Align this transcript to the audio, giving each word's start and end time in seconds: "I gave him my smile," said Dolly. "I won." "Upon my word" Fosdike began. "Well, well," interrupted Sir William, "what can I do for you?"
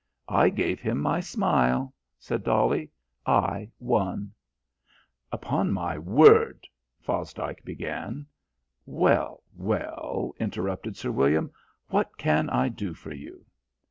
"I 0.29 0.49
gave 0.49 0.79
him 0.81 0.99
my 0.99 1.19
smile," 1.19 1.93
said 2.17 2.43
Dolly. 2.43 2.89
"I 3.23 3.69
won." 3.77 4.31
"Upon 5.31 5.71
my 5.71 5.95
word" 5.99 6.67
Fosdike 7.05 7.63
began. 7.63 8.25
"Well, 8.87 9.43
well," 9.55 10.33
interrupted 10.39 10.97
Sir 10.97 11.11
William, 11.11 11.51
"what 11.89 12.17
can 12.17 12.49
I 12.49 12.67
do 12.67 12.95
for 12.95 13.13
you?" 13.13 13.45